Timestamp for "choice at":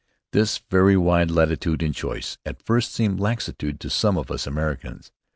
1.93-2.65